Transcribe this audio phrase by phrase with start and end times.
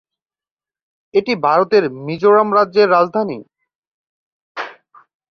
[1.13, 3.39] এটি ভারতের মিজোরাম রাজ্যের রাজধানী।